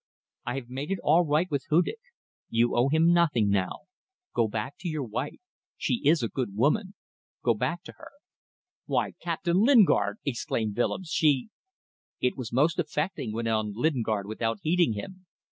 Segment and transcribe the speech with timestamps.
[0.47, 1.99] "I have made it all right with Hudig.
[2.49, 3.81] You owe him nothing now.
[4.33, 5.39] Go back to your wife.
[5.77, 6.95] She is a good woman.
[7.43, 8.09] Go back to her."
[8.87, 11.49] "Why, Captain Lingard," exclaimed Willems, "she..."
[12.19, 15.27] "It was most affecting," went on Lingard, without heeding him.